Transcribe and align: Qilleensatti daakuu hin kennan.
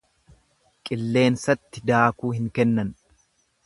Qilleensatti 0.89 1.87
daakuu 1.93 2.35
hin 2.39 2.53
kennan. 2.59 2.95